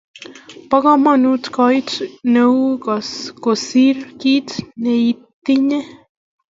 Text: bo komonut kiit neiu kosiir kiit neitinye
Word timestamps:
bo 0.69 0.77
komonut 0.85 1.43
kiit 1.57 1.89
neiu 2.33 2.57
kosiir 3.43 3.97
kiit 4.21 4.49
neitinye 4.81 5.79